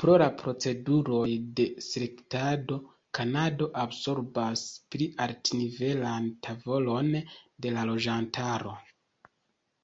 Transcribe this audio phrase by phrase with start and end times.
[0.00, 1.22] Pro la proceduroj
[1.60, 2.76] de selektado,
[3.18, 4.62] Kanado absorbas
[4.96, 7.10] pli altnivelan tavolon
[7.66, 8.76] de la loĝantaro.